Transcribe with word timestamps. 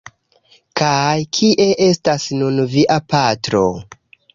Kaj 0.81 1.19
kie 1.39 1.69
estas 1.91 2.29
nun 2.41 2.61
via 2.77 3.01
patro? 3.15 3.67